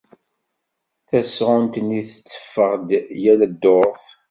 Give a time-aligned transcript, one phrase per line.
[1.07, 2.89] Tasɣunt-nni tetteffeɣ-d
[3.23, 4.05] yal dduṛt.